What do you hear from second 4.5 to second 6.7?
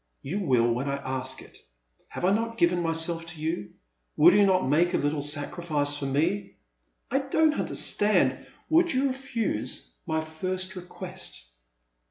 make a little sacrij&ce for me?*'"